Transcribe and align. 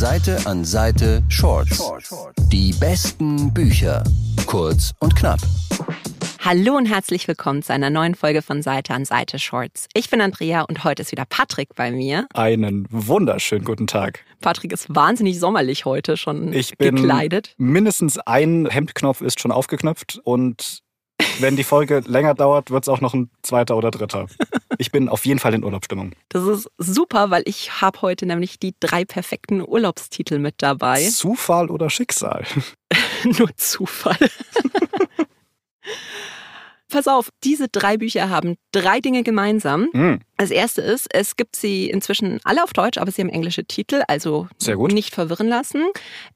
Seite 0.00 0.38
an 0.46 0.64
Seite 0.64 1.22
Shorts. 1.28 1.92
Die 2.50 2.72
besten 2.72 3.52
Bücher. 3.52 4.02
Kurz 4.46 4.92
und 5.00 5.14
knapp. 5.14 5.40
Hallo 6.42 6.74
und 6.74 6.86
herzlich 6.86 7.28
willkommen 7.28 7.62
zu 7.62 7.74
einer 7.74 7.90
neuen 7.90 8.14
Folge 8.14 8.40
von 8.40 8.62
Seite 8.62 8.94
an 8.94 9.04
Seite 9.04 9.38
Shorts. 9.38 9.88
Ich 9.92 10.08
bin 10.08 10.22
Andrea 10.22 10.62
und 10.62 10.84
heute 10.84 11.02
ist 11.02 11.12
wieder 11.12 11.26
Patrick 11.26 11.74
bei 11.74 11.90
mir. 11.90 12.26
Einen 12.32 12.86
wunderschönen 12.88 13.66
guten 13.66 13.86
Tag. 13.86 14.24
Patrick 14.40 14.72
ist 14.72 14.86
wahnsinnig 14.88 15.38
sommerlich 15.38 15.84
heute 15.84 16.16
schon 16.16 16.50
Ich 16.54 16.78
bin 16.78 16.96
gekleidet. 16.96 17.54
mindestens 17.58 18.16
ein 18.20 18.70
Hemdknopf 18.70 19.20
ist 19.20 19.38
schon 19.38 19.52
aufgeknöpft 19.52 20.18
und 20.24 20.80
wenn 21.40 21.56
die 21.56 21.64
Folge 21.64 22.00
länger 22.06 22.32
dauert, 22.32 22.70
wird 22.70 22.84
es 22.84 22.88
auch 22.88 23.02
noch 23.02 23.12
ein 23.12 23.28
zweiter 23.42 23.76
oder 23.76 23.90
dritter. 23.90 24.28
Ich 24.80 24.90
bin 24.90 25.10
auf 25.10 25.26
jeden 25.26 25.38
Fall 25.38 25.52
in 25.52 25.62
Urlaubsstimmung. 25.62 26.12
Das 26.30 26.42
ist 26.46 26.70
super, 26.78 27.30
weil 27.30 27.42
ich 27.44 27.82
habe 27.82 28.00
heute 28.00 28.24
nämlich 28.24 28.58
die 28.58 28.74
drei 28.80 29.04
perfekten 29.04 29.60
Urlaubstitel 29.60 30.38
mit 30.38 30.54
dabei. 30.58 31.06
Zufall 31.10 31.68
oder 31.70 31.90
Schicksal? 31.90 32.44
Nur 33.24 33.54
Zufall. 33.58 34.16
Pass 36.88 37.06
auf, 37.06 37.28
diese 37.44 37.68
drei 37.68 37.98
Bücher 37.98 38.30
haben 38.30 38.56
drei 38.72 39.00
Dinge 39.00 39.22
gemeinsam. 39.22 39.88
Hm, 39.92 40.20
Das 40.38 40.50
erste 40.50 40.80
ist, 40.80 41.06
es 41.14 41.36
gibt 41.36 41.56
sie 41.56 41.90
inzwischen 41.90 42.40
alle 42.44 42.64
auf 42.64 42.72
Deutsch, 42.72 42.96
aber 42.96 43.12
sie 43.12 43.20
haben 43.20 43.28
englische 43.28 43.66
Titel, 43.66 44.02
also 44.08 44.48
nicht 44.94 45.14
verwirren 45.14 45.46
lassen. 45.48 45.84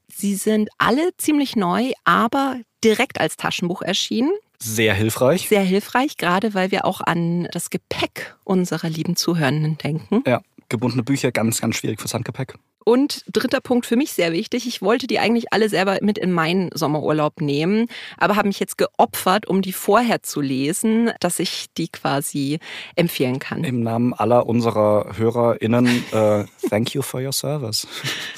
Sie 0.07 0.35
sind 0.35 0.69
alle 0.77 1.17
ziemlich 1.17 1.55
neu, 1.55 1.91
aber 2.05 2.57
direkt 2.83 3.19
als 3.19 3.37
Taschenbuch 3.37 3.81
erschienen. 3.81 4.31
Sehr 4.65 4.93
hilfreich. 4.93 5.47
Sehr 5.47 5.63
hilfreich, 5.63 6.17
gerade 6.17 6.53
weil 6.53 6.71
wir 6.71 6.85
auch 6.85 7.01
an 7.01 7.47
das 7.51 7.69
Gepäck 7.69 8.35
unserer 8.43 8.89
lieben 8.89 9.15
Zuhörenden 9.15 9.77
denken. 9.77 10.23
Ja, 10.25 10.41
gebundene 10.69 11.03
Bücher 11.03 11.31
ganz, 11.31 11.61
ganz 11.61 11.75
schwierig 11.77 11.99
fürs 11.99 12.13
Handgepäck. 12.13 12.55
Und 12.87 13.25
dritter 13.27 13.61
Punkt 13.61 13.87
für 13.87 13.95
mich 13.95 14.13
sehr 14.13 14.31
wichtig. 14.31 14.67
Ich 14.67 14.79
wollte 14.79 15.07
die 15.07 15.17
eigentlich 15.17 15.51
alle 15.51 15.69
selber 15.69 15.97
mit 16.01 16.19
in 16.19 16.31
meinen 16.31 16.69
Sommerurlaub 16.71 17.41
nehmen, 17.41 17.87
aber 18.17 18.35
habe 18.35 18.47
mich 18.47 18.59
jetzt 18.59 18.77
geopfert, 18.77 19.47
um 19.47 19.63
die 19.63 19.73
vorher 19.73 20.21
zu 20.21 20.39
lesen, 20.39 21.11
dass 21.19 21.39
ich 21.39 21.65
die 21.79 21.87
quasi 21.87 22.59
empfehlen 22.95 23.39
kann. 23.39 23.63
Im 23.63 23.81
Namen 23.81 24.13
aller 24.13 24.45
unserer 24.45 25.17
HörerInnen, 25.17 25.87
äh, 26.11 26.45
thank 26.69 26.93
you 26.93 27.01
for 27.01 27.19
your 27.19 27.33
service. 27.33 27.87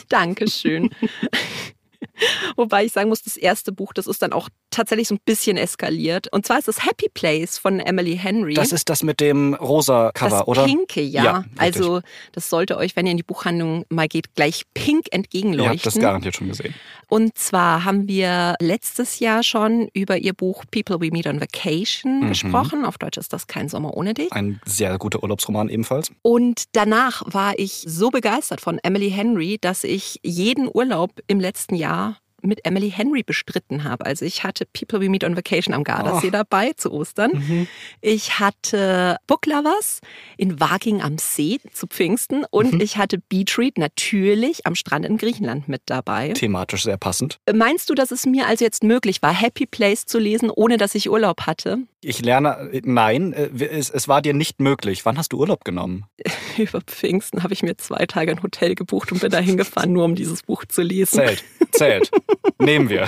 Dankeschön. 0.08 0.92
Wobei 2.56 2.86
ich 2.86 2.92
sagen 2.94 3.10
muss, 3.10 3.22
das 3.22 3.38
erste 3.38 3.72
Buch, 3.72 3.94
das 3.94 4.08
ist 4.08 4.22
dann 4.22 4.34
auch 4.34 4.50
tatsächlich 4.72 5.08
so 5.08 5.16
ein 5.16 5.20
bisschen 5.26 5.58
eskaliert. 5.58 6.32
Und 6.32 6.46
zwar 6.46 6.60
ist 6.60 6.68
das 6.68 6.86
Happy 6.86 7.08
Place 7.14 7.58
von 7.58 7.80
Emily 7.80 8.18
Henry. 8.18 8.54
Das 8.54 8.72
ist 8.72 8.90
das 8.90 9.04
mit 9.04 9.20
dem 9.20 9.54
rosa 9.56 10.12
Cover, 10.14 10.30
das 10.40 10.48
oder? 10.48 10.66
Pinke, 10.66 11.02
ja. 11.02 11.24
Ja, 11.24 11.44
also 11.58 12.02
das 12.32 12.50
sollte 12.50 12.78
euch, 12.78 12.96
wenn 12.96 13.06
ihr 13.06 13.12
in 13.12 13.18
die 13.18 13.24
Buchhandlung 13.24 13.86
mal 13.90 14.08
geht, 14.08 14.34
gleich 14.36 14.64
pink 14.74 14.88
Ihr 14.88 14.94
habt 14.98 15.06
das 15.08 15.12
entgegenleuchten. 15.18 16.02
garantiert 16.02 16.36
schon 16.36 16.48
gesehen. 16.50 16.74
Und 17.08 17.38
zwar 17.38 17.86
haben 17.86 18.08
wir 18.08 18.56
letztes 18.60 19.20
Jahr 19.20 19.44
schon 19.44 19.88
über 19.94 20.18
ihr 20.18 20.34
Buch 20.34 20.64
People 20.72 21.00
We 21.00 21.12
Meet 21.12 21.28
on 21.28 21.40
Vacation 21.42 22.22
Mhm. 22.22 22.30
gesprochen. 22.30 22.86
Auf 22.86 22.98
Deutsch 22.98 23.18
ist 23.18 23.34
das 23.34 23.48
kein 23.48 23.70
Sommer 23.70 23.96
ohne 23.96 24.14
dich. 24.14 24.32
Ein 24.34 24.60
sehr 24.66 24.98
guter 24.98 25.24
Urlaubsroman 25.24 25.70
ebenfalls. 25.70 26.12
Und 26.22 26.64
danach 26.74 27.22
war 27.26 27.58
ich 27.58 27.84
so 27.88 28.10
begeistert 28.10 28.62
von 28.62 28.80
Emily 28.84 29.10
Henry, 29.12 29.58
dass 29.60 29.84
ich 29.84 30.20
jeden 30.24 30.70
Urlaub 30.72 31.12
im 31.28 31.40
letzten 31.40 31.76
Jahr 31.76 31.87
Jahr 31.88 32.18
mit 32.42 32.66
Emily 32.66 32.92
Henry 32.92 33.24
bestritten 33.24 33.84
habe. 33.84 34.06
Also 34.06 34.26
ich 34.26 34.44
hatte 34.44 34.66
People 34.66 35.02
We 35.02 35.10
Meet 35.10 35.24
on 35.24 35.36
Vacation 35.36 35.74
am 35.74 35.84
Gardasee 35.84 36.28
Oh. 36.28 36.32
dabei 36.32 36.74
zu 36.78 36.92
Ostern. 36.92 37.32
Mhm. 37.34 37.68
Ich 38.02 38.40
hatte 38.40 39.18
Book 39.28 39.46
Lovers 39.46 40.02
in 40.38 40.60
Waging 40.60 41.02
am 41.02 41.18
See 41.18 41.60
zu 41.74 41.88
Pfingsten 41.88 42.46
und 42.50 42.74
Mhm. 42.74 42.82
ich 42.82 42.98
hatte 42.98 43.18
Beach 43.18 43.58
Read 43.58 43.78
natürlich 43.78 44.66
am 44.68 44.76
Strand 44.76 45.06
in 45.06 45.18
Griechenland 45.18 45.68
mit 45.68 45.82
dabei. 45.88 46.30
Thematisch 46.34 46.84
sehr 46.84 46.98
passend. 46.98 47.40
Meinst 47.54 47.90
du, 47.90 47.96
dass 47.96 48.12
es 48.12 48.26
mir 48.26 48.48
also 48.48 48.64
jetzt 48.64 48.84
möglich 48.84 49.22
war, 49.22 49.34
Happy 49.34 49.66
Place 49.66 50.06
zu 50.06 50.20
lesen, 50.20 50.50
ohne 50.50 50.78
dass 50.78 50.96
ich 50.96 51.10
Urlaub 51.10 51.42
hatte? 51.42 51.80
Ich 52.02 52.22
lerne, 52.22 52.70
äh, 52.72 52.82
nein, 52.86 53.34
äh, 53.34 53.50
es, 53.66 53.90
es 53.90 54.08
war 54.08 54.22
dir 54.22 54.34
nicht 54.34 54.60
möglich. 54.62 55.06
Wann 55.06 55.18
hast 55.18 55.34
du 55.34 55.40
Urlaub 55.40 55.66
genommen? 55.66 56.06
Über 56.58 56.82
Pfingsten 56.82 57.44
habe 57.44 57.54
ich 57.54 57.64
mir 57.64 57.76
zwei 57.78 58.06
Tage 58.06 58.32
ein 58.32 58.44
Hotel 58.44 58.76
gebucht 58.76 59.12
und 59.12 59.22
bin 59.22 59.32
da 59.32 59.40
hingefahren, 59.40 59.92
nur 59.94 60.06
um 60.06 60.16
dieses 60.16 60.44
Buch 60.44 60.64
zu 60.66 60.82
lesen. 60.84 61.16
Zählt, 61.20 61.44
zählt. 61.72 62.12
Nehmen 62.60 62.90
wir. 62.90 63.08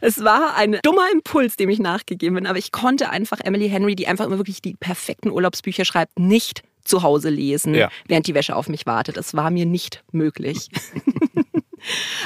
Es 0.00 0.22
war 0.24 0.56
ein 0.56 0.78
dummer 0.82 1.06
Impuls, 1.12 1.56
dem 1.56 1.68
ich 1.68 1.78
nachgegeben 1.78 2.34
bin, 2.36 2.46
aber 2.46 2.58
ich 2.58 2.72
konnte 2.72 3.10
einfach 3.10 3.40
Emily 3.40 3.68
Henry, 3.68 3.94
die 3.96 4.06
einfach 4.06 4.26
immer 4.26 4.38
wirklich 4.38 4.62
die 4.62 4.74
perfekten 4.74 5.30
Urlaubsbücher 5.30 5.84
schreibt, 5.84 6.18
nicht 6.18 6.62
zu 6.84 7.02
Hause 7.02 7.28
lesen, 7.30 7.74
Ja. 7.74 7.90
während 8.06 8.26
die 8.26 8.34
Wäsche 8.34 8.56
auf 8.56 8.68
mich 8.68 8.86
wartet. 8.86 9.16
Es 9.16 9.34
war 9.34 9.50
mir 9.50 9.66
nicht 9.66 10.02
möglich. 10.12 10.68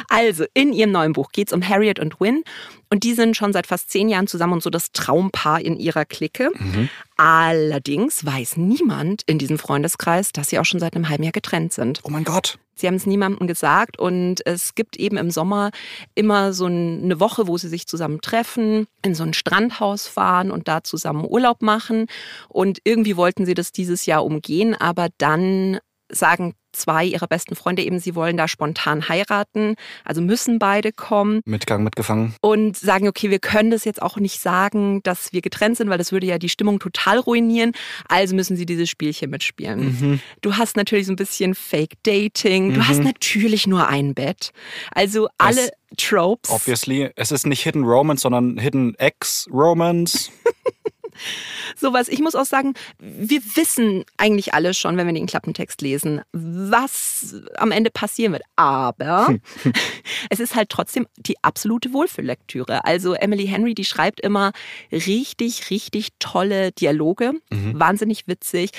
Also, 0.09 0.45
in 0.55 0.73
ihrem 0.73 0.93
neuen 0.93 1.13
Buch 1.13 1.31
geht 1.33 1.49
es 1.49 1.53
um 1.53 1.67
Harriet 1.67 1.99
und 1.99 2.21
Wynne 2.21 2.43
und 2.91 3.05
die 3.05 3.15
sind 3.15 3.37
schon 3.37 3.53
seit 3.53 3.67
fast 3.67 3.91
zehn 3.91 4.09
Jahren 4.09 4.27
zusammen 4.27 4.55
und 4.55 4.63
so 4.63 4.71
das 4.71 4.93
Traumpaar 4.93 5.61
in 5.61 5.79
ihrer 5.79 6.05
Clique. 6.05 6.51
Allerdings 7.17 8.25
weiß 8.25 8.57
niemand 8.59 9.23
in 9.27 9.39
diesem 9.39 9.59
Freundeskreis, 9.59 10.33
dass 10.33 10.51
sie 10.51 10.59
auch 10.59 10.65
schon 10.65 10.81
seit 10.81 10.95
einem 10.95 11.09
halben 11.09 11.23
Jahr 11.23 11.33
getrennt 11.33 11.73
sind. 11.73 12.01
Oh 12.03 12.11
mein 12.11 12.25
Gott. 12.25 12.59
Sie 12.75 12.87
haben 12.87 12.95
es 12.95 13.07
niemandem 13.07 13.47
gesagt 13.47 13.99
und 13.99 14.45
es 14.45 14.75
gibt 14.75 14.97
eben 14.97 15.17
im 15.17 15.31
Sommer 15.31 15.71
immer 16.15 16.53
so 16.53 16.67
eine 16.67 17.21
Woche, 17.21 17.47
wo 17.47 17.57
sie 17.57 17.69
sich 17.69 17.87
zusammen 17.87 18.21
treffen, 18.21 18.87
in 19.05 19.15
so 19.15 19.23
ein 19.23 19.35
Strandhaus 19.35 20.07
fahren 20.07 20.51
und 20.51 20.69
da 20.69 20.83
zusammen 20.83 21.25
Urlaub 21.25 21.63
machen. 21.63 22.07
Und 22.49 22.81
irgendwie 22.85 23.17
wollten 23.17 23.47
sie 23.47 23.55
das 23.55 23.73
dieses 23.73 24.07
Jahr 24.07 24.25
umgehen, 24.25 24.75
aber 24.75 25.09
dann 25.19 25.79
sagen 26.13 26.55
zwei 26.73 27.05
ihrer 27.05 27.27
besten 27.27 27.55
Freunde 27.55 27.83
eben, 27.83 27.99
sie 27.99 28.15
wollen 28.15 28.37
da 28.37 28.49
spontan 28.49 29.09
heiraten, 29.09 29.75
also 30.05 30.23
müssen 30.23 30.59
beide 30.59 30.93
kommen 30.93 31.41
Mitgang 31.45 31.85
mitgefangen. 31.85 32.35
und 32.41 32.77
sagen, 32.77 33.09
okay, 33.09 33.31
wir 33.31 33.39
können 33.39 33.71
das 33.71 33.85
jetzt 33.85 34.01
auch 34.01 34.17
nicht 34.17 34.41
sagen, 34.41 35.03
dass 35.03 35.33
wir 35.33 35.43
getrennt 35.43 35.77
sind, 35.77 35.91
weil 35.91 35.99
das 35.99 36.13
würde 36.13 36.27
ja 36.27 36.39
die 36.39 36.49
Stimmung 36.49 36.79
total 36.79 37.19
ruinieren. 37.19 37.73
Also 38.09 38.35
müssen 38.35 38.57
sie 38.57 38.67
dieses 38.67 38.89
Spielchen 38.89 39.31
mitspielen. 39.31 40.21
Du 40.41 40.57
hast 40.57 40.77
natürlich 40.77 41.07
so 41.07 41.13
ein 41.13 41.17
bisschen 41.17 41.55
Fake 41.55 41.95
Dating. 42.05 42.75
Du 42.75 42.87
hast 42.87 43.03
natürlich 43.03 43.67
nur 43.67 43.89
ein 43.89 44.15
Bett. 44.15 44.53
Also 44.93 45.29
alle 45.39 45.71
Tropes. 45.97 46.51
Obviously. 46.51 47.11
Es 47.17 47.33
ist 47.33 47.47
nicht 47.47 47.63
Hidden 47.63 47.85
Romance, 47.85 48.23
sondern 48.23 48.59
Hidden 48.59 48.95
Ex-Romance. 48.99 50.31
Sowas. 51.77 52.09
Ich 52.09 52.21
muss 52.21 52.35
auch 52.35 52.45
sagen, 52.45 52.75
wir 52.99 53.41
wissen 53.55 54.05
eigentlich 54.17 54.55
alle 54.55 54.75
schon, 54.75 54.97
wenn 54.97 55.07
wir 55.07 55.15
den 55.15 55.27
Klappentext 55.27 55.81
lesen, 55.83 56.23
was 56.33 57.35
am 57.57 57.71
Ende 57.71 57.91
passieren 57.91 58.33
wird. 58.33 58.45
Aber 58.57 59.35
es 60.31 60.41
ist 60.41 60.55
halt 60.55 60.69
trotzdem 60.69 61.07
die 61.17 61.43
absolute 61.43 61.93
Wohlfühllektüre. 61.93 62.85
Also 62.85 63.15
Emily 63.15 63.47
Henry, 63.47 63.75
die 63.75 63.85
schreibt 63.85 64.21
immer 64.21 64.53
richtig, 64.91 65.71
richtig 65.71 66.09
tolle 66.19 66.73
Dialoge. 66.73 67.33
Wahnsinnig 67.51 68.27
witzig. 68.27 68.71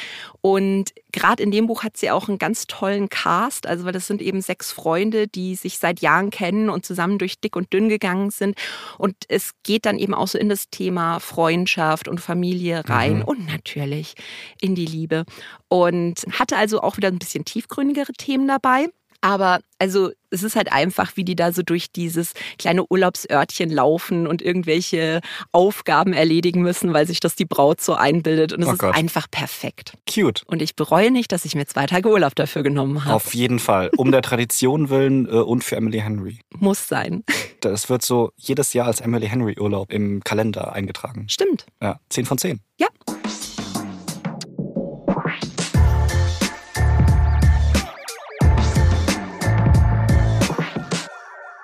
Und 0.42 0.94
gerade 1.14 1.42
in 1.42 1.52
dem 1.52 1.68
Buch 1.68 1.84
hat 1.84 1.96
sie 1.96 2.12
auch 2.12 2.28
einen 2.28 2.40
ganz 2.40 2.68
tollen 2.68 3.08
Cast. 3.08 3.66
Also, 3.66 3.86
weil 3.86 3.94
das 3.94 4.08
sind 4.08 4.22
eben 4.22 4.42
sechs 4.42 4.74
Freunde, 4.74 5.28
die 5.30 5.56
sich 5.56 5.78
seit 5.78 6.02
Jahren 6.02 6.30
kennen 6.30 6.70
und 6.70 6.86
zusammen 6.86 7.18
durch 7.18 7.40
dick 7.40 7.56
und 7.56 7.72
dünn 7.72 7.88
gegangen 7.88 8.32
sind. 8.32 8.58
Und 8.98 9.16
es 9.30 9.54
geht 9.64 9.86
dann 9.86 9.98
eben 9.98 10.14
auch 10.14 10.28
so 10.28 10.38
in 10.38 10.50
das 10.50 10.70
Thema 10.70 11.20
Freundschaft 11.20 12.10
und 12.10 12.20
Familie 12.20 12.84
rein 12.90 13.22
und 13.22 13.48
natürlich 13.48 14.16
in 14.60 14.76
die 14.76 14.86
Liebe. 14.86 15.24
Und 15.70 16.26
hatte 16.32 16.58
also 16.58 16.82
auch 16.82 16.98
wieder 16.98 17.08
ein 17.08 17.20
bisschen 17.20 17.46
tiefgründigere 17.46 18.14
Themen 18.14 18.48
dabei. 18.48 18.90
Aber 19.24 19.62
also 19.80 20.12
es 20.32 20.44
ist 20.44 20.58
halt 20.58 20.70
einfach, 20.74 21.16
wie 21.16 21.24
die 21.24 21.36
da 21.36 21.54
so 21.54 21.62
durch 21.62 21.92
dieses 21.94 22.34
kleine 22.60 22.86
Urlaubsörtchen 22.86 23.70
laufen 23.70 24.28
und 24.28 24.42
irgendwelche 24.42 25.22
Aufgaben 25.54 26.12
erledigen 26.12 26.62
müssen, 26.62 26.94
weil 26.94 27.08
sich 27.08 27.22
das 27.22 27.36
die 27.36 27.46
Braut 27.46 27.80
so 27.80 27.94
einbildet. 27.94 28.52
Und 28.52 28.64
es 28.64 28.68
Oh 28.68 28.72
ist 28.74 28.80
Gott. 28.80 28.96
einfach 28.96 29.32
perfekt. 29.32 29.94
Cute. 30.14 30.44
Und 30.48 30.62
ich 30.62 30.76
bereue 30.76 31.10
nicht, 31.10 31.32
dass 31.32 31.46
ich 31.46 31.56
mir 31.56 31.66
zwei 31.68 31.86
Tage 31.86 32.10
Urlaub 32.10 32.36
dafür 32.36 32.64
genommen 32.64 33.06
habe. 33.06 33.16
Auf 33.16 33.34
jeden 33.34 33.60
Fall. 33.60 33.90
Um 33.96 34.12
der 34.12 34.22
Tradition 34.22 34.90
willen 34.90 35.26
äh, 35.28 35.32
und 35.32 35.64
für 35.64 35.78
Emily 35.78 36.00
Henry. 36.00 36.40
Muss 36.60 36.88
sein. 36.90 37.24
Das 37.62 37.90
wird 37.90 38.02
so 38.04 38.32
jedes 38.36 38.74
Jahr 38.74 38.88
als 38.88 39.00
Emily 39.00 39.28
Henry 39.30 39.58
Urlaub 39.58 39.94
im 39.94 40.22
Kalender 40.24 40.74
eingetragen. 40.74 41.28
Stimmt. 41.30 41.66
Ja, 41.82 41.98
10 42.10 42.26
von 42.26 42.38
10. 42.38 42.60
Ja. 42.78 42.88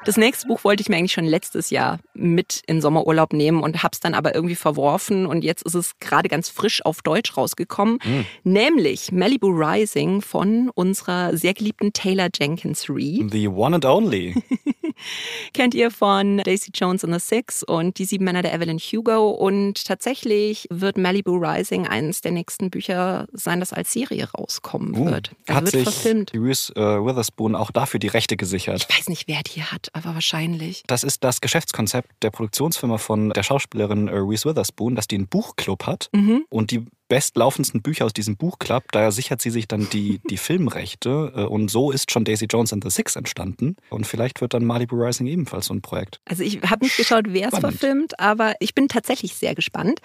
Das 0.09 0.17
nächste 0.17 0.47
Buch 0.47 0.63
wollte 0.63 0.81
ich 0.81 0.89
mir 0.89 0.97
eigentlich 0.97 1.11
schon 1.11 1.25
letztes 1.25 1.69
Jahr 1.69 1.99
mit 2.15 2.63
in 2.65 2.81
Sommerurlaub 2.81 3.31
nehmen 3.31 3.61
und 3.61 3.83
habe 3.83 3.91
es 3.93 3.99
dann 3.99 4.15
aber 4.15 4.33
irgendwie 4.33 4.55
verworfen 4.55 5.27
und 5.27 5.43
jetzt 5.43 5.61
ist 5.61 5.75
es 5.75 5.99
gerade 5.99 6.29
ganz 6.29 6.49
frisch 6.49 6.83
auf 6.83 7.03
Deutsch 7.03 7.37
rausgekommen, 7.37 7.99
nämlich 8.43 9.11
Malibu 9.11 9.49
Rising 9.49 10.23
von 10.23 10.71
unserer 10.73 11.37
sehr 11.37 11.53
geliebten 11.53 11.93
Taylor 11.93 12.29
Jenkins 12.33 12.87
Reid. 12.89 13.29
The 13.29 13.49
one 13.49 13.75
and 13.75 13.85
only. 13.85 14.33
kennt 15.53 15.73
ihr 15.73 15.91
von 15.91 16.37
Daisy 16.39 16.71
Jones 16.73 17.03
and 17.03 17.13
the 17.13 17.19
Six 17.19 17.63
und 17.63 17.97
die 17.99 18.05
sieben 18.05 18.25
Männer 18.25 18.41
der 18.41 18.53
Evelyn 18.53 18.77
Hugo. 18.79 19.29
Und 19.29 19.85
tatsächlich 19.85 20.67
wird 20.69 20.97
Malibu 20.97 21.37
Rising 21.37 21.87
eines 21.87 22.21
der 22.21 22.31
nächsten 22.31 22.69
Bücher 22.69 23.27
sein, 23.33 23.59
das 23.59 23.73
als 23.73 23.93
Serie 23.93 24.29
rauskommen 24.31 24.95
Uh, 24.95 25.05
wird. 25.05 25.31
Also 25.47 25.55
hat 25.57 25.63
wird 25.65 25.73
sich 25.73 25.83
verfilmt. 25.83 26.31
Reese 26.33 26.73
äh, 26.75 26.79
Witherspoon 27.05 27.55
auch 27.55 27.71
dafür 27.71 27.99
die 27.99 28.07
Rechte 28.07 28.37
gesichert. 28.37 28.85
Ich 28.89 28.97
weiß 28.97 29.09
nicht, 29.09 29.27
wer 29.27 29.41
die 29.43 29.63
hat, 29.63 29.89
aber 29.93 30.13
wahrscheinlich. 30.15 30.83
Das 30.87 31.03
ist 31.03 31.23
das 31.23 31.41
Geschäftskonzept 31.41 32.09
der 32.21 32.31
Produktionsfirma 32.31 32.97
von 32.97 33.29
der 33.31 33.43
Schauspielerin 33.43 34.07
äh, 34.07 34.15
Reese 34.15 34.49
Witherspoon, 34.49 34.95
dass 34.95 35.07
die 35.07 35.15
einen 35.15 35.27
Buchclub 35.27 35.85
hat 35.85 36.09
Mhm. 36.13 36.45
und 36.49 36.71
die 36.71 36.85
bestlaufendsten 37.09 37.81
Bücher 37.81 38.05
aus 38.05 38.13
diesem 38.13 38.37
Buchclub, 38.37 38.83
da 38.93 39.11
sichert 39.11 39.41
sie 39.41 39.49
sich 39.49 39.67
dann 39.67 39.89
die, 39.89 40.21
die 40.29 40.37
Filmrechte 40.69 41.33
äh, 41.35 41.41
und 41.43 41.69
so 41.69 41.91
ist 41.91 42.11
schon 42.11 42.23
Daisy 42.23 42.45
Jones 42.49 42.71
and 42.71 42.83
the 42.83 42.89
Six 42.89 43.15
entstanden 43.17 43.75
und 43.89 44.07
vielleicht 44.07 44.39
wird 44.39 44.53
dann 44.53 44.63
Malibu 44.63 44.95
Rising 44.95 45.27
ebenfalls 45.27 45.65
so 45.65 45.73
ein 45.73 45.81
Projekt. 45.81 46.21
Also 46.25 46.43
ich 46.43 46.61
habe 46.61 46.85
nicht 46.85 46.95
geschaut, 46.95 47.25
wer 47.27 47.51
es 47.51 47.59
verfilmt, 47.59 48.19
aber 48.19 48.53
ich 48.61 48.73
bin 48.73 48.87
tatsächlich 48.87 49.35
sehr 49.35 49.55
gespannt. 49.55 49.99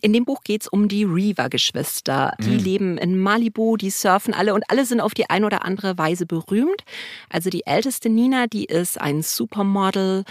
In 0.00 0.12
dem 0.12 0.24
Buch 0.24 0.42
geht 0.44 0.62
es 0.62 0.68
um 0.68 0.86
die 0.88 1.04
Reaver-Geschwister. 1.04 2.34
Die 2.40 2.50
Mhm. 2.50 2.58
leben 2.58 2.98
in 2.98 3.18
Malibu, 3.18 3.76
die 3.76 3.90
surfen 3.90 4.34
alle 4.34 4.54
und 4.54 4.64
alle 4.68 4.84
sind 4.84 5.00
auf 5.00 5.14
die 5.14 5.30
eine 5.30 5.46
oder 5.46 5.64
andere 5.64 5.96
Weise 5.98 6.26
berühmt. 6.26 6.84
Also 7.30 7.48
die 7.50 7.64
älteste 7.66 8.08
Nina, 8.10 8.46
die 8.46 8.66
ist 8.66 9.00
ein 9.00 9.22
Supermodel. 9.22 10.24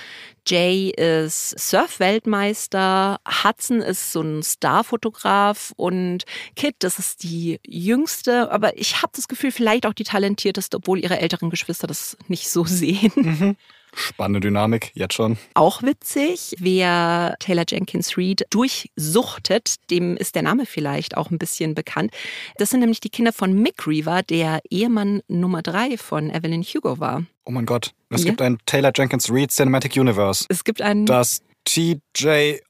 Jay 0.47 0.89
ist 0.89 1.57
Surf-Weltmeister. 1.59 3.19
Hudson 3.43 3.81
ist 3.81 4.11
so 4.11 4.21
ein 4.21 4.43
Starfotograf 4.43 5.73
und 5.77 6.23
Kit, 6.55 6.75
das 6.79 6.99
ist 6.99 7.23
die 7.23 7.59
jüngste, 7.65 8.51
aber 8.51 8.77
ich 8.77 9.01
habe 9.01 9.11
das 9.15 9.27
Gefühl, 9.27 9.51
vielleicht 9.51 9.85
auch 9.85 9.93
die 9.93 10.03
talentierteste, 10.03 10.77
obwohl 10.77 10.99
ihre 10.99 11.19
älteren 11.19 11.49
Geschwister 11.49 11.87
das 11.87 12.17
nicht 12.27 12.49
so 12.49 12.63
sehen. 12.65 13.57
Spannende 13.93 14.39
Dynamik, 14.39 14.91
jetzt 14.93 15.13
schon. 15.15 15.37
Auch 15.53 15.83
witzig, 15.83 16.55
wer 16.59 17.35
Taylor 17.39 17.65
Jenkins 17.67 18.17
Reid 18.17 18.45
durchsuchtet, 18.49 19.75
dem 19.89 20.15
ist 20.17 20.35
der 20.35 20.43
Name 20.43 20.65
vielleicht 20.65 21.17
auch 21.17 21.29
ein 21.31 21.37
bisschen 21.37 21.75
bekannt. 21.75 22.11
Das 22.57 22.69
sind 22.69 22.79
nämlich 22.79 22.99
die 23.01 23.09
Kinder 23.09 23.33
von 23.33 23.53
Mick 23.53 23.85
Reaver, 23.87 24.23
der 24.23 24.61
Ehemann 24.69 25.21
Nummer 25.27 25.61
drei 25.61 25.97
von 25.97 26.29
Evelyn 26.29 26.63
Hugo 26.63 26.99
war. 26.99 27.23
Oh 27.45 27.51
mein 27.51 27.65
Gott, 27.65 27.93
es 28.09 28.23
Ja. 28.23 28.29
gibt 28.29 28.41
ein 28.41 28.57
Taylor 28.65 28.91
Jenkins 28.95 29.29
Reid 29.29 29.51
Cinematic 29.51 29.95
Universe. 29.97 30.45
Es 30.49 30.63
gibt 30.63 30.81
einen. 30.81 31.05
Das 31.05 31.41
TJRCU. 31.65 32.67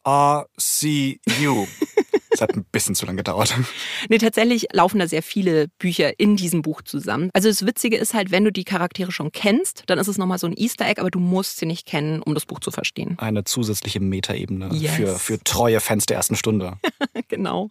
Das 2.31 2.41
hat 2.41 2.55
ein 2.55 2.65
bisschen 2.71 2.95
zu 2.95 3.05
lange 3.05 3.17
gedauert. 3.17 3.53
Nee, 4.09 4.17
tatsächlich 4.17 4.67
laufen 4.71 4.99
da 4.99 5.07
sehr 5.07 5.21
viele 5.21 5.67
Bücher 5.79 6.19
in 6.19 6.35
diesem 6.37 6.61
Buch 6.61 6.81
zusammen. 6.81 7.29
Also 7.33 7.49
das 7.49 7.65
Witzige 7.65 7.97
ist 7.97 8.13
halt, 8.13 8.31
wenn 8.31 8.43
du 8.43 8.51
die 8.51 8.63
Charaktere 8.63 9.11
schon 9.11 9.31
kennst, 9.31 9.83
dann 9.87 9.99
ist 9.99 10.07
es 10.07 10.17
nochmal 10.17 10.37
so 10.39 10.47
ein 10.47 10.53
Easter 10.55 10.85
Egg, 10.87 10.99
aber 10.99 11.11
du 11.11 11.19
musst 11.19 11.57
sie 11.57 11.65
nicht 11.65 11.85
kennen, 11.85 12.21
um 12.21 12.33
das 12.33 12.45
Buch 12.45 12.59
zu 12.59 12.71
verstehen. 12.71 13.17
Eine 13.19 13.43
zusätzliche 13.43 13.99
Metaebene 13.99 14.69
Yes. 14.73 14.95
für, 14.95 15.15
für 15.19 15.43
treue 15.43 15.79
Fans 15.79 16.05
der 16.05 16.17
ersten 16.17 16.35
Stunde. 16.35 16.77
genau. 17.27 17.69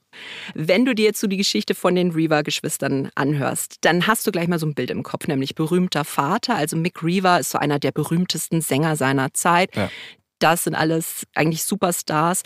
Wenn 0.54 0.84
du 0.84 0.94
dir 0.94 1.06
jetzt 1.06 1.20
so 1.20 1.26
die 1.26 1.36
Geschichte 1.38 1.74
von 1.74 1.94
den 1.94 2.10
Reaver-Geschwistern 2.10 3.10
anhörst, 3.14 3.76
dann 3.80 4.06
hast 4.06 4.26
du 4.26 4.30
gleich 4.32 4.48
mal 4.48 4.58
so 4.58 4.66
ein 4.66 4.74
Bild 4.74 4.90
im 4.90 5.02
Kopf, 5.02 5.26
nämlich 5.26 5.54
berühmter 5.54 6.04
Vater. 6.04 6.54
Also 6.56 6.76
Mick 6.76 7.02
Reaver 7.02 7.40
ist 7.40 7.50
so 7.50 7.58
einer 7.58 7.78
der 7.78 7.92
berühmtesten 7.92 8.60
Sänger 8.60 8.96
seiner 8.96 9.32
Zeit. 9.32 9.74
Ja. 9.74 9.90
Das 10.38 10.64
sind 10.64 10.74
alles 10.74 11.26
eigentlich 11.34 11.64
Superstars. 11.64 12.42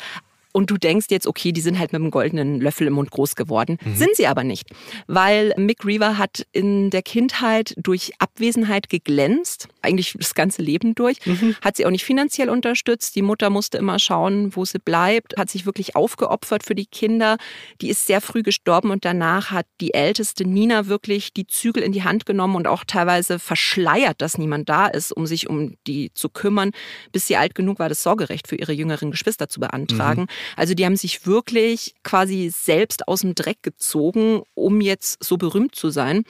Und 0.56 0.70
du 0.70 0.78
denkst 0.78 1.06
jetzt, 1.10 1.26
okay, 1.26 1.50
die 1.50 1.60
sind 1.60 1.80
halt 1.80 1.92
mit 1.92 2.00
einem 2.00 2.12
goldenen 2.12 2.60
Löffel 2.60 2.86
im 2.86 2.92
Mund 2.92 3.10
groß 3.10 3.34
geworden. 3.34 3.76
Sind 3.96 4.14
sie 4.14 4.28
aber 4.28 4.44
nicht. 4.44 4.70
Weil 5.08 5.52
Mick 5.56 5.84
Reaver 5.84 6.16
hat 6.16 6.46
in 6.52 6.90
der 6.90 7.02
Kindheit 7.02 7.74
durch 7.76 8.12
Abwesenheit 8.20 8.88
geglänzt, 8.88 9.66
eigentlich 9.84 10.14
das 10.18 10.34
ganze 10.34 10.62
Leben 10.62 10.94
durch. 10.94 11.18
Hat 11.62 11.76
sie 11.76 11.86
auch 11.86 11.90
nicht 11.90 12.04
finanziell 12.04 12.48
unterstützt. 12.48 13.14
Die 13.16 13.22
Mutter 13.22 13.50
musste 13.50 13.78
immer 13.78 13.98
schauen, 13.98 14.54
wo 14.56 14.64
sie 14.64 14.78
bleibt, 14.78 15.36
hat 15.36 15.50
sich 15.50 15.66
wirklich 15.66 15.96
aufgeopfert 15.96 16.64
für 16.64 16.74
die 16.74 16.86
Kinder. 16.86 17.36
Die 17.80 17.88
ist 17.88 18.06
sehr 18.06 18.20
früh 18.20 18.42
gestorben 18.42 18.90
und 18.90 19.04
danach 19.04 19.50
hat 19.50 19.66
die 19.80 19.94
älteste 19.94 20.44
Nina 20.44 20.86
wirklich 20.86 21.32
die 21.32 21.46
Zügel 21.46 21.82
in 21.82 21.92
die 21.92 22.04
Hand 22.04 22.26
genommen 22.26 22.56
und 22.56 22.66
auch 22.66 22.84
teilweise 22.84 23.38
verschleiert, 23.38 24.20
dass 24.20 24.38
niemand 24.38 24.68
da 24.68 24.86
ist, 24.86 25.12
um 25.12 25.26
sich 25.26 25.48
um 25.48 25.76
die 25.86 26.12
zu 26.14 26.28
kümmern, 26.28 26.70
bis 27.12 27.26
sie 27.26 27.36
alt 27.36 27.54
genug 27.54 27.78
war, 27.78 27.88
das 27.88 28.02
Sorgerecht 28.02 28.48
für 28.48 28.56
ihre 28.56 28.72
jüngeren 28.72 29.10
Geschwister 29.10 29.48
zu 29.48 29.60
beantragen. 29.60 30.26
Also 30.56 30.74
die 30.74 30.84
haben 30.84 30.96
sich 30.96 31.26
wirklich 31.26 31.94
quasi 32.02 32.50
selbst 32.50 33.08
aus 33.08 33.20
dem 33.20 33.34
Dreck 33.34 33.62
gezogen, 33.62 34.42
um 34.54 34.80
jetzt 34.80 35.22
so 35.22 35.36
berühmt 35.36 35.74
zu 35.74 35.90
sein. 35.90 36.24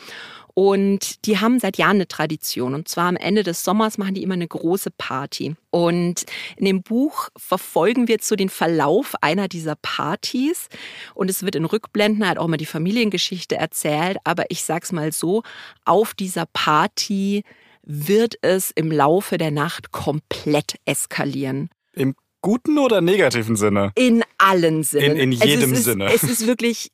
Und 0.56 1.26
die 1.26 1.38
haben 1.40 1.58
seit 1.58 1.78
Jahren 1.78 1.96
eine 1.96 2.06
Tradition. 2.06 2.74
Und 2.74 2.86
zwar 2.86 3.08
am 3.08 3.16
Ende 3.16 3.42
des 3.42 3.64
Sommers 3.64 3.98
machen 3.98 4.14
die 4.14 4.22
immer 4.22 4.34
eine 4.34 4.46
große 4.46 4.90
Party. 4.96 5.56
Und 5.70 6.24
in 6.56 6.64
dem 6.64 6.82
Buch 6.82 7.28
verfolgen 7.36 8.06
wir 8.06 8.18
so 8.20 8.36
den 8.36 8.48
Verlauf 8.48 9.14
einer 9.20 9.48
dieser 9.48 9.74
Partys. 9.74 10.68
Und 11.14 11.28
es 11.28 11.42
wird 11.42 11.56
in 11.56 11.64
Rückblenden 11.64 12.26
halt 12.26 12.38
auch 12.38 12.46
mal 12.46 12.56
die 12.56 12.66
Familiengeschichte 12.66 13.56
erzählt. 13.56 14.18
Aber 14.22 14.44
ich 14.48 14.62
sag's 14.62 14.92
mal 14.92 15.10
so, 15.12 15.42
auf 15.84 16.14
dieser 16.14 16.46
Party 16.52 17.42
wird 17.82 18.36
es 18.42 18.70
im 18.70 18.92
Laufe 18.92 19.36
der 19.38 19.50
Nacht 19.50 19.90
komplett 19.90 20.76
eskalieren. 20.84 21.68
Im 21.94 22.14
guten 22.42 22.78
oder 22.78 23.00
negativen 23.00 23.56
Sinne? 23.56 23.90
In 23.96 24.22
allen 24.38 24.84
Sinnen. 24.84 25.16
In- 25.16 25.32
in 25.32 25.40
Also 25.42 25.44
jedem 25.52 25.72
es 25.72 25.78
ist, 25.80 25.84
Sinne. 25.84 26.12
Es 26.14 26.22
ist 26.22 26.46
wirklich, 26.46 26.92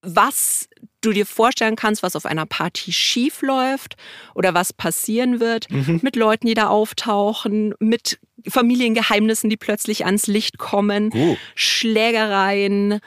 was 0.00 0.66
du 1.02 1.12
dir 1.12 1.26
vorstellen 1.26 1.76
kannst, 1.76 2.02
was 2.02 2.16
auf 2.16 2.24
einer 2.26 2.46
Party 2.46 2.92
schief 2.92 3.42
läuft 3.42 3.96
oder 4.34 4.54
was 4.54 4.72
passieren 4.72 5.38
wird 5.40 5.70
Mhm. 5.70 6.00
mit 6.02 6.16
Leuten, 6.16 6.46
die 6.46 6.54
da 6.54 6.68
auftauchen, 6.68 7.74
mit 7.78 8.18
Familiengeheimnissen, 8.48 9.50
die 9.50 9.56
plötzlich 9.56 10.04
ans 10.06 10.26
Licht 10.26 10.58
kommen, 10.58 11.10
Uh, 11.14 11.36
Schlägereien, 11.54 13.00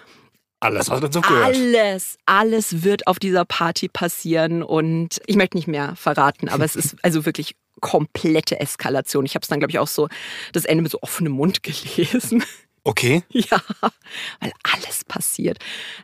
alles, 0.62 0.90
was 0.90 1.02
dazu 1.02 1.22
gehört. 1.22 1.44
alles, 1.56 2.18
alles 2.26 2.84
wird 2.84 3.08
auf 3.08 3.20
dieser 3.20 3.46
Party 3.46 3.88
passieren 3.88 4.64
und 4.64 5.22
ich 5.28 5.36
möchte 5.36 5.58
nicht 5.58 5.68
mehr 5.68 5.96
verraten, 5.96 6.50
aber 6.50 6.64
es 6.64 6.76
ist 6.76 6.96
also 7.04 7.26
wirklich 7.26 7.56
komplette 7.82 8.60
Eskalation. 8.60 9.26
Ich 9.26 9.36
habe 9.36 9.44
es 9.44 9.50
dann, 9.50 9.60
glaube 9.60 9.72
ich, 9.72 9.80
auch 9.80 9.88
so 9.88 10.08
das 10.54 10.64
Ende 10.66 10.82
mit 10.82 10.92
so 10.92 11.00
offenem 11.02 11.34
Mund 11.34 11.62
gelesen. 11.62 12.44
Okay. 12.88 13.24
Ja, 13.34 13.62
weil 14.40 14.54
alles 14.64 15.04
passiert. 15.04 15.58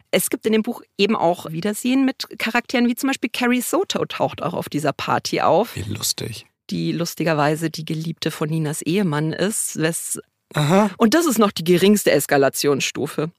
Es 0.09 0.29
gibt 0.29 0.45
in 0.45 0.51
dem 0.51 0.63
Buch 0.63 0.81
eben 0.97 1.15
auch 1.15 1.49
Wiedersehen 1.51 2.03
mit 2.05 2.27
Charakteren 2.39 2.87
wie 2.87 2.95
zum 2.95 3.07
Beispiel 3.07 3.29
Carrie 3.31 3.61
Soto 3.61 4.03
taucht 4.05 4.41
auch 4.41 4.53
auf 4.53 4.67
dieser 4.67 4.91
Party 4.91 5.41
auf, 5.41 5.75
Wie 5.75 5.83
lustig. 5.83 6.45
die 6.69 6.91
lustigerweise 6.91 7.69
die 7.69 7.85
Geliebte 7.85 8.31
von 8.31 8.49
Ninas 8.49 8.81
Ehemann 8.81 9.31
ist. 9.31 9.79
Aha. 10.53 10.89
Und 10.97 11.13
das 11.13 11.25
ist 11.27 11.37
noch 11.39 11.51
die 11.51 11.63
geringste 11.63 12.11
Eskalationsstufe. 12.11 13.31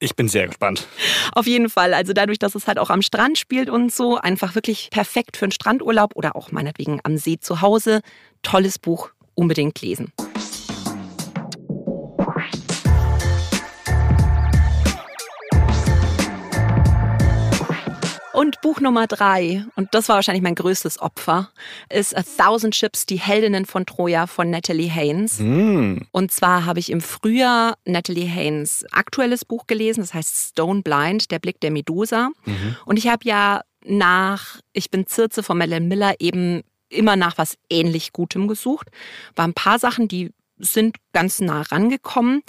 Ich 0.00 0.14
bin 0.14 0.28
sehr 0.28 0.46
gespannt. 0.46 0.86
Auf 1.32 1.46
jeden 1.46 1.68
Fall, 1.68 1.92
also 1.92 2.12
dadurch, 2.12 2.38
dass 2.38 2.54
es 2.54 2.66
halt 2.68 2.78
auch 2.78 2.88
am 2.88 3.02
Strand 3.02 3.36
spielt 3.36 3.68
und 3.68 3.92
so, 3.92 4.16
einfach 4.16 4.54
wirklich 4.54 4.90
perfekt 4.90 5.36
für 5.36 5.44
einen 5.46 5.52
Strandurlaub 5.52 6.14
oder 6.14 6.36
auch 6.36 6.52
meinetwegen 6.52 7.00
am 7.02 7.16
See 7.18 7.38
zu 7.40 7.60
Hause. 7.62 8.00
Tolles 8.42 8.78
Buch, 8.78 9.10
unbedingt 9.34 9.80
lesen. 9.82 10.12
Buch 18.62 18.80
Nummer 18.80 19.06
drei, 19.06 19.64
und 19.76 19.94
das 19.94 20.08
war 20.08 20.16
wahrscheinlich 20.16 20.42
mein 20.42 20.54
größtes 20.54 21.00
Opfer, 21.00 21.50
ist 21.88 22.16
A 22.16 22.22
Thousand 22.22 22.74
Ships, 22.74 23.06
die 23.06 23.16
Heldinnen 23.16 23.66
von 23.66 23.86
Troja 23.86 24.26
von 24.26 24.50
Natalie 24.50 24.90
Haynes. 24.90 25.38
Hm. 25.38 26.06
Und 26.10 26.32
zwar 26.32 26.64
habe 26.64 26.78
ich 26.78 26.90
im 26.90 27.00
Frühjahr 27.00 27.76
Natalie 27.84 28.26
Haynes 28.26 28.84
aktuelles 28.92 29.44
Buch 29.44 29.66
gelesen, 29.66 30.00
das 30.00 30.14
heißt 30.14 30.50
Stone 30.50 30.82
Blind, 30.82 31.30
der 31.30 31.38
Blick 31.38 31.60
der 31.60 31.70
Medusa. 31.70 32.30
Und 32.84 32.96
ich 32.96 33.08
habe 33.08 33.24
ja 33.24 33.62
nach 33.84 34.60
Ich 34.72 34.90
bin 34.90 35.06
Zirze 35.06 35.42
von 35.42 35.58
Madeleine 35.58 35.86
Miller 35.86 36.14
eben 36.18 36.62
immer 36.88 37.16
nach 37.16 37.38
was 37.38 37.56
ähnlich 37.70 38.12
Gutem 38.12 38.48
gesucht. 38.48 38.88
War 39.36 39.46
ein 39.46 39.54
paar 39.54 39.78
Sachen, 39.78 40.08
die 40.08 40.32
sind 40.58 40.96
ganz 41.12 41.40
nah 41.40 41.62
rangekommen. 41.62 42.42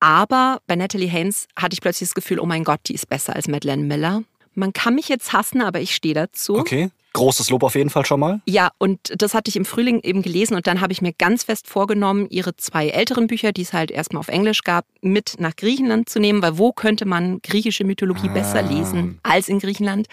Aber 0.00 0.60
bei 0.66 0.74
Natalie 0.74 1.08
Haynes 1.08 1.46
hatte 1.56 1.74
ich 1.74 1.80
plötzlich 1.80 2.08
das 2.08 2.14
Gefühl, 2.14 2.40
oh 2.40 2.46
mein 2.46 2.64
Gott, 2.64 2.80
die 2.86 2.94
ist 2.94 3.08
besser 3.08 3.36
als 3.36 3.46
Madeleine 3.46 3.84
Miller. 3.84 4.24
Man 4.54 4.72
kann 4.72 4.94
mich 4.94 5.08
jetzt 5.08 5.32
hassen, 5.32 5.62
aber 5.62 5.80
ich 5.80 5.94
stehe 5.94 6.14
dazu. 6.14 6.56
Okay. 6.58 6.90
Großes 7.14 7.50
Lob 7.50 7.62
auf 7.62 7.74
jeden 7.74 7.90
Fall 7.90 8.06
schon 8.06 8.20
mal. 8.20 8.40
Ja, 8.46 8.70
und 8.78 8.98
das 9.20 9.34
hatte 9.34 9.50
ich 9.50 9.56
im 9.56 9.66
Frühling 9.66 10.00
eben 10.02 10.22
gelesen 10.22 10.54
und 10.54 10.66
dann 10.66 10.80
habe 10.80 10.94
ich 10.94 11.02
mir 11.02 11.12
ganz 11.12 11.44
fest 11.44 11.66
vorgenommen, 11.66 12.26
ihre 12.30 12.56
zwei 12.56 12.88
älteren 12.88 13.26
Bücher, 13.26 13.52
die 13.52 13.60
es 13.62 13.74
halt 13.74 13.90
erstmal 13.90 14.20
auf 14.20 14.28
Englisch 14.28 14.62
gab, 14.62 14.86
mit 15.02 15.34
nach 15.38 15.54
Griechenland 15.54 16.08
zu 16.08 16.20
nehmen, 16.20 16.40
weil 16.40 16.56
wo 16.56 16.72
könnte 16.72 17.04
man 17.04 17.40
griechische 17.42 17.84
Mythologie 17.84 18.30
Ah. 18.30 18.32
besser 18.32 18.62
lesen 18.62 19.20
als 19.22 19.48
in 19.50 19.58
Griechenland? 19.58 20.06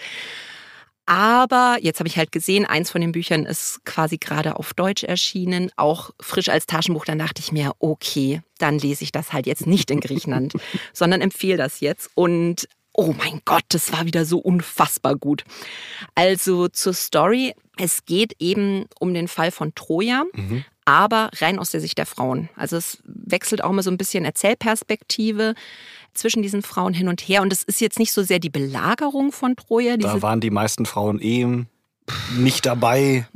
Aber 1.06 1.78
jetzt 1.80 1.98
habe 1.98 2.08
ich 2.08 2.16
halt 2.16 2.30
gesehen, 2.30 2.66
eins 2.66 2.90
von 2.90 3.00
den 3.00 3.10
Büchern 3.12 3.44
ist 3.44 3.84
quasi 3.84 4.16
gerade 4.18 4.56
auf 4.56 4.74
Deutsch 4.74 5.02
erschienen, 5.02 5.70
auch 5.76 6.10
frisch 6.20 6.48
als 6.48 6.66
Taschenbuch. 6.66 7.04
Dann 7.04 7.18
dachte 7.18 7.40
ich 7.40 7.50
mir, 7.50 7.72
okay, 7.80 8.42
dann 8.58 8.78
lese 8.78 9.02
ich 9.02 9.10
das 9.10 9.32
halt 9.32 9.46
jetzt 9.46 9.66
nicht 9.66 9.90
in 9.90 10.00
Griechenland, 10.00 10.52
sondern 10.92 11.20
empfehle 11.20 11.56
das 11.56 11.80
jetzt. 11.80 12.10
Und 12.14 12.68
oh 13.00 13.14
mein 13.16 13.40
Gott, 13.46 13.64
das 13.68 13.92
war 13.92 14.04
wieder 14.04 14.26
so 14.26 14.38
unfassbar 14.38 15.16
gut. 15.16 15.44
Also 16.14 16.68
zur 16.68 16.92
Story. 16.92 17.54
Es 17.78 18.04
geht 18.04 18.34
eben 18.38 18.84
um 18.98 19.14
den 19.14 19.26
Fall 19.26 19.50
von 19.50 19.74
Troja. 19.74 20.24
Mhm 20.34 20.64
aber 20.86 21.30
rein 21.36 21.60
aus 21.60 21.70
der 21.70 21.80
Sicht 21.80 21.98
der 21.98 22.06
Frauen. 22.06 22.48
Also 22.56 22.76
es 22.76 22.98
wechselt 23.04 23.62
auch 23.62 23.70
mal 23.70 23.82
so 23.82 23.92
ein 23.92 23.98
bisschen 23.98 24.24
Erzählperspektive 24.24 25.54
zwischen 26.14 26.42
diesen 26.42 26.62
Frauen 26.62 26.94
hin 26.94 27.06
und 27.06 27.20
her. 27.20 27.42
Und 27.42 27.52
es 27.52 27.62
ist 27.62 27.80
jetzt 27.80 28.00
nicht 28.00 28.12
so 28.12 28.24
sehr 28.24 28.40
die 28.40 28.50
Belagerung 28.50 29.30
von 29.30 29.54
Troja. 29.54 29.96
Da 29.98 30.20
waren 30.20 30.40
die 30.40 30.50
meisten 30.50 30.86
Frauen 30.86 31.20
eh 31.20 31.64
nicht 32.36 32.66
dabei. 32.66 33.28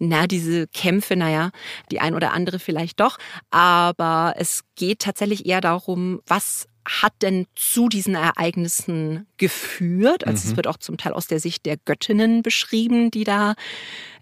Na, 0.00 0.26
diese 0.26 0.66
Kämpfe, 0.66 1.14
naja, 1.14 1.50
die 1.92 2.00
ein 2.00 2.14
oder 2.14 2.32
andere 2.32 2.58
vielleicht 2.58 2.98
doch. 2.98 3.18
Aber 3.50 4.34
es 4.36 4.64
geht 4.74 4.98
tatsächlich 5.00 5.46
eher 5.46 5.60
darum, 5.60 6.20
was 6.26 6.66
hat 6.86 7.14
denn 7.22 7.46
zu 7.54 7.88
diesen 7.88 8.14
Ereignissen 8.14 9.26
geführt? 9.36 10.26
Also 10.26 10.44
mhm. 10.44 10.50
es 10.50 10.56
wird 10.56 10.66
auch 10.66 10.78
zum 10.78 10.96
Teil 10.96 11.12
aus 11.12 11.26
der 11.26 11.40
Sicht 11.40 11.66
der 11.66 11.76
Göttinnen 11.76 12.42
beschrieben, 12.42 13.10
die 13.10 13.24
da 13.24 13.54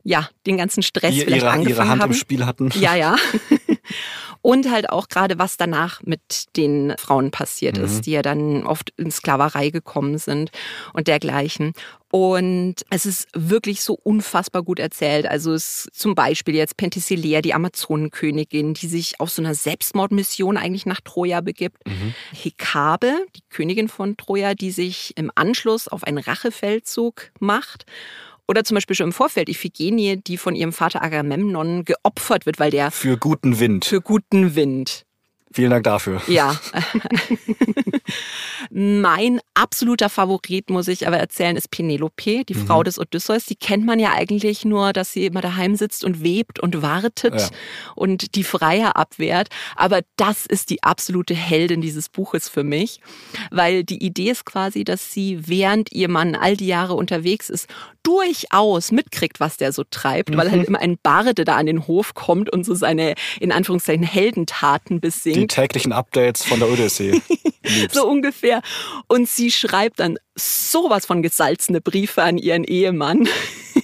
ja 0.05 0.29
den 0.47 0.57
ganzen 0.57 0.83
Stress 0.83 1.15
die 1.15 1.21
vielleicht 1.23 1.43
ihre, 1.43 1.51
angefangen 1.51 1.77
ihre 1.77 1.89
Hand 1.89 2.03
haben. 2.03 2.13
im 2.13 2.17
Spiel 2.17 2.47
hatten. 2.47 2.71
Ja, 2.79 2.95
ja. 2.95 3.17
Und 4.43 4.71
halt 4.71 4.91
auch 4.91 5.09
gerade, 5.09 5.39
was 5.39 5.57
danach 5.57 6.03
mit 6.03 6.55
den 6.57 6.93
Frauen 6.99 7.31
passiert 7.31 7.79
mhm. 7.79 7.85
ist, 7.85 8.03
die 8.03 8.11
ja 8.11 8.21
dann 8.21 8.67
oft 8.67 8.93
in 8.99 9.11
Sklaverei 9.11 9.71
gekommen 9.71 10.19
sind 10.19 10.51
und 10.93 11.09
dergleichen. 11.09 11.73
Und 12.11 12.75
es 12.91 13.07
ist 13.07 13.27
wirklich 13.35 13.83
so 13.83 13.95
unfassbar 13.95 14.63
gut 14.63 14.79
erzählt. 14.79 15.27
Also 15.27 15.55
es 15.55 15.87
ist 15.87 15.99
zum 15.99 16.15
Beispiel 16.15 16.55
jetzt 16.55 16.77
Penthesilea, 16.77 17.41
die 17.41 17.55
Amazonenkönigin, 17.55 18.75
die 18.75 18.87
sich 18.87 19.19
auf 19.19 19.31
so 19.31 19.41
einer 19.41 19.55
Selbstmordmission 19.55 20.59
eigentlich 20.59 20.85
nach 20.85 21.01
Troja 21.01 21.41
begibt. 21.41 21.79
Mhm. 21.87 22.15
Hekabe, 22.35 23.15
die 23.35 23.43
Königin 23.49 23.89
von 23.89 24.19
Troja, 24.19 24.53
die 24.55 24.73
sich 24.73 25.15
im 25.17 25.33
Anschluss 25.35 25.89
auf 25.89 26.05
einen 26.05 26.19
Rachefeldzug 26.19 27.31
macht. 27.41 27.87
Oder 28.47 28.65
zum 28.65 28.75
Beispiel 28.75 28.95
schon 28.97 29.09
im 29.09 29.13
Vorfeld 29.13 29.49
Iphigenie, 29.49 30.19
die 30.19 30.37
von 30.37 30.55
ihrem 30.55 30.73
Vater 30.73 31.03
Agamemnon 31.03 31.85
geopfert 31.85 32.47
wird, 32.47 32.59
weil 32.59 32.71
der. 32.71 32.91
Für 32.91 33.17
guten 33.17 33.59
Wind. 33.59 33.87
Für 33.87 34.01
guten 34.01 34.55
Wind. 34.55 35.07
Vielen 35.53 35.71
Dank 35.71 35.85
dafür. 35.85 36.21
Ja. 36.27 36.59
mein 38.77 39.41
absoluter 39.55 40.09
Favorit, 40.09 40.69
muss 40.69 40.89
ich 40.89 41.07
aber 41.07 41.17
erzählen, 41.17 41.57
ist 41.57 41.71
Penelope, 41.71 42.45
die 42.45 42.55
mhm. 42.55 42.67
Frau 42.67 42.83
des 42.83 42.99
Odysseus. 42.99 43.45
Die 43.47 43.55
kennt 43.55 43.87
man 43.87 44.01
ja 44.01 44.13
eigentlich 44.13 44.65
nur, 44.65 44.93
dass 44.93 45.13
sie 45.13 45.27
immer 45.27 45.41
daheim 45.41 45.77
sitzt 45.77 46.03
und 46.03 46.25
webt 46.25 46.59
und 46.59 46.83
wartet 46.83 47.41
ja. 47.41 47.49
und 47.95 48.35
die 48.35 48.43
Freier 48.43 48.97
abwehrt. 48.97 49.47
Aber 49.77 50.01
das 50.17 50.45
ist 50.45 50.71
die 50.71 50.83
absolute 50.83 51.35
Heldin 51.35 51.83
dieses 51.83 52.09
Buches 52.09 52.49
für 52.49 52.65
mich, 52.65 52.99
weil 53.53 53.85
die 53.85 54.05
Idee 54.05 54.31
ist 54.31 54.45
quasi, 54.45 54.83
dass 54.83 55.13
sie, 55.13 55.47
während 55.47 55.93
ihr 55.93 56.09
Mann 56.09 56.35
all 56.35 56.57
die 56.57 56.67
Jahre 56.67 56.95
unterwegs 56.95 57.51
ist, 57.51 57.69
durchaus 58.03 58.91
mitkriegt, 58.91 59.39
was 59.39 59.57
der 59.57 59.73
so 59.73 59.85
treibt, 59.89 60.31
mhm. 60.31 60.37
weil 60.37 60.51
halt 60.51 60.67
immer 60.67 60.81
ein 60.81 60.99
Barde 61.01 61.45
da 61.45 61.55
an 61.55 61.67
den 61.67 61.87
Hof 61.87 62.15
kommt 62.15 62.53
und 62.53 62.65
so 62.65 62.75
seine, 62.75 63.15
in 63.39 63.53
Anführungszeichen, 63.53 64.05
Heldentaten 64.05 65.01
besingt. 65.01 65.37
Die 65.37 65.47
täglichen 65.47 65.93
Updates 65.93 66.45
von 66.45 66.59
der 66.59 66.69
Odyssee. 66.69 67.21
so 67.93 68.07
ungefähr. 68.09 68.63
Und 69.09 69.29
sie 69.29 69.51
schreibt 69.51 70.01
dann 70.01 70.19
sowas 70.37 71.07
von 71.07 71.23
gesalzene 71.23 71.81
Briefe 71.81 72.23
an 72.23 72.39
ihren 72.39 72.65
Ehemann, 72.65 73.29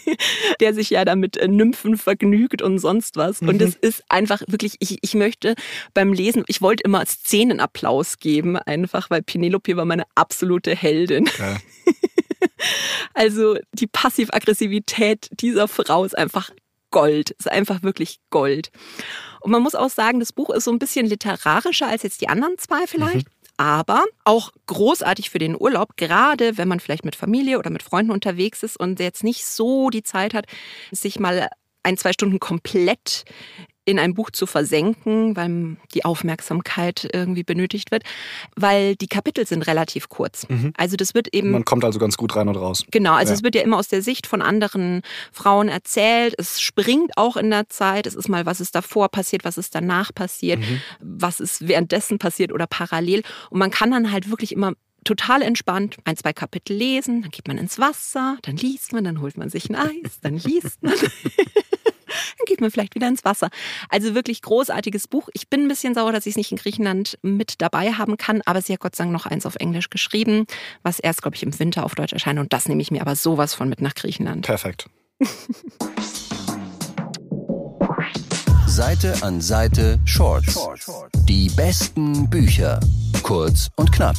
der 0.61 0.75
sich 0.75 0.91
ja 0.91 1.05
damit 1.05 1.37
äh, 1.37 1.49
Nymphen 1.49 1.97
vergnügt 1.97 2.63
und 2.63 2.79
sonst 2.79 3.17
was. 3.17 3.41
Mhm. 3.41 3.49
Und 3.49 3.63
es 3.63 3.75
ist 3.77 4.03
einfach 4.09 4.43
wirklich, 4.49 4.77
ich, 4.81 4.99
ich 5.03 5.15
möchte 5.15 5.55
beim 5.95 6.13
Lesen, 6.13 6.45
ich 6.49 6.61
wollte 6.61 6.83
immer 6.85 7.05
Szenenapplaus 7.07 8.19
geben, 8.19 8.57
einfach, 8.57 9.11
weil 9.11 9.23
Penelope 9.23 9.77
war 9.77 9.85
meine 9.85 10.05
absolute 10.15 10.75
Heldin. 10.75 11.29
Ja. 11.39 11.57
Also 13.15 13.57
die 13.73 13.87
Passivaggressivität 13.87 15.29
dieser 15.41 15.69
Frau 15.69 16.05
ist 16.05 16.17
einfach 16.17 16.51
Gold, 16.91 17.31
ist 17.31 17.51
einfach 17.51 17.83
wirklich 17.83 18.19
Gold. 18.31 18.71
Und 19.41 19.51
man 19.51 19.63
muss 19.63 19.75
auch 19.75 19.91
sagen, 19.91 20.21
das 20.21 20.33
Buch 20.33 20.51
ist 20.51 20.65
so 20.65 20.71
ein 20.71 20.79
bisschen 20.79 21.07
literarischer 21.07 21.87
als 21.87 22.03
jetzt 22.03 22.21
die 22.21 22.29
anderen 22.29 22.59
zwei 22.59 22.87
vielleicht. 22.87 23.29
Mhm 23.29 23.40
aber 23.61 24.07
auch 24.25 24.52
großartig 24.64 25.29
für 25.29 25.38
den 25.38 25.55
Urlaub, 25.55 25.99
gerade 25.99 26.57
wenn 26.57 26.67
man 26.67 26.81
vielleicht 26.81 27.05
mit 27.05 27.14
Familie 27.14 27.59
oder 27.59 27.69
mit 27.69 27.83
Freunden 27.83 28.11
unterwegs 28.11 28.62
ist 28.62 28.81
und 28.81 28.99
jetzt 29.00 29.23
nicht 29.23 29.45
so 29.45 29.90
die 29.90 30.02
Zeit 30.02 30.33
hat, 30.33 30.47
sich 30.93 31.21
mal 31.21 31.50
ein, 31.83 31.99
zwei 31.99 32.14
Stunden 32.14 32.40
komplett 32.40 33.25
in 33.85 33.99
ein 33.99 34.15
Buch 34.15 34.31
zu 34.31 34.47
versenken, 34.47 35.37
weil 35.37 35.77
die 35.95 36.05
Aufmerksamkeit 36.05 37.09
irgendwie 37.13 37.43
benötigt 37.43 37.91
wird, 37.91 38.05
weil 38.55 38.95
die 38.97 39.09
Kapitel 39.09 39.47
sind 39.47 39.67
relativ 39.67 40.09
kurz. 40.09 40.49
Mhm. 40.49 40.73
Also 40.77 40.97
das 40.97 41.15
wird 41.15 41.35
eben. 41.35 41.51
Man 41.51 41.65
kommt 41.65 41.85
also 41.85 41.99
ganz 41.99 42.17
gut 42.17 42.37
rein 42.37 42.49
und 42.49 42.57
raus. 42.57 42.85
Genau, 42.91 43.15
also 43.15 43.33
ja. 43.33 43.37
es 43.37 43.43
wird 43.43 43.55
ja 43.55 43.63
immer 43.63 43.79
aus 43.79 43.89
der 43.89 44.03
Sicht 44.03 44.27
von 44.27 44.43
anderen 44.43 45.03
Frauen 45.33 45.69
erzählt. 45.69 46.35
Es 46.39 46.61
springt 46.61 47.13
auch 47.17 47.37
in 47.37 47.51
der 47.51 47.69
Zeit. 47.69 48.07
Es 48.07 48.15
ist 48.15 48.29
mal, 48.29 48.47
was 48.47 48.61
ist 48.61 48.75
davor 48.75 49.09
passiert, 49.09 49.45
was 49.45 49.59
ist 49.59 49.75
danach 49.75 50.15
passiert, 50.15 50.61
mhm. 50.61 50.81
was 51.01 51.41
ist 51.41 51.67
währenddessen 51.67 52.19
passiert 52.19 52.53
oder 52.53 52.67
parallel. 52.67 53.23
Und 53.49 53.59
man 53.59 53.71
kann 53.71 53.91
dann 53.91 54.13
halt 54.13 54.31
wirklich 54.31 54.53
immer 54.53 54.75
total 55.05 55.41
entspannt 55.41 55.97
ein, 56.05 56.17
zwei 56.17 56.35
Kapitel 56.35 56.77
lesen, 56.77 57.23
dann 57.23 57.31
geht 57.31 57.49
man 57.49 57.57
ins 57.57 57.79
Wasser, 57.79 58.37
dann 58.43 58.57
liest 58.57 58.93
man, 58.93 59.05
dann 59.05 59.23
holt 59.23 59.39
man 59.39 59.49
sich 59.49 59.71
ein 59.71 59.75
Eis, 59.75 60.21
dann 60.21 60.37
liest 60.37 60.83
man. 60.83 60.93
geht 62.61 62.62
man 62.62 62.71
vielleicht 62.71 62.95
wieder 62.95 63.09
ins 63.09 63.25
Wasser. 63.25 63.49
Also 63.88 64.14
wirklich 64.14 64.43
großartiges 64.43 65.09
Buch. 65.09 65.31
Ich 65.33 65.49
bin 65.49 65.62
ein 65.62 65.69
bisschen 65.69 65.95
sauer, 65.95 66.12
dass 66.12 66.26
ich 66.26 66.33
es 66.33 66.37
nicht 66.37 66.52
in 66.52 66.59
Griechenland 66.59 67.19
mit 67.23 67.62
dabei 67.62 67.93
haben 67.93 68.19
kann, 68.19 68.43
aber 68.45 68.61
sie 68.61 68.75
hat 68.75 68.81
Gott 68.81 68.95
sei 68.95 69.05
Dank 69.05 69.12
noch 69.12 69.26
eins 69.26 69.47
auf 69.47 69.57
Englisch 69.57 69.88
geschrieben, 69.90 70.47
was 70.83 70.99
erst, 70.99 71.23
glaube 71.23 71.37
ich, 71.37 71.43
im 71.43 71.59
Winter 71.59 71.85
auf 71.85 71.95
Deutsch 71.95 72.12
erscheint. 72.12 72.38
Und 72.38 72.52
das 72.52 72.69
nehme 72.69 72.83
ich 72.83 72.90
mir 72.90 73.00
aber 73.00 73.17
sowas 73.17 73.55
von 73.55 73.71
mit 73.71 73.81
nach 73.81 73.95
Griechenland. 73.95 74.45
Perfekt. 74.47 74.90
Seite 78.67 79.14
an 79.23 79.40
Seite 79.40 79.99
Shorts. 80.05 80.69
Die 81.29 81.49
besten 81.50 82.29
Bücher. 82.31 82.79
Kurz 83.23 83.69
und 83.76 83.90
knapp. 83.93 84.17